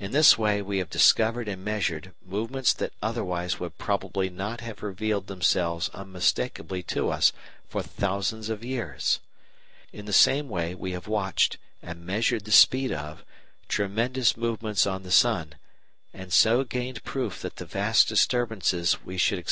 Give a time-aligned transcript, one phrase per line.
[0.00, 4.82] In this way we have discovered and measured movements that otherwise would probably not have
[4.82, 7.32] revealed themselves unmistakably to us
[7.68, 9.20] for thousands of years.
[9.92, 13.24] In the same way we have watched, and measured the speed of,
[13.68, 15.54] tremendous movements on the sun,
[16.12, 19.40] and so gained proof that the vast disturbances we should expect there actually do occur.